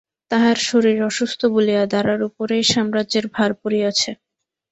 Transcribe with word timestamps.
তাঁহার 0.31 0.57
শরীর 0.69 0.97
অসুস্থ 1.09 1.41
বলিয়া 1.53 1.83
দারার 1.91 2.21
উপরেই 2.29 2.63
সাম্রাজ্যের 2.71 3.25
ভার 3.35 3.51
পড়িয়াছে। 3.61 4.09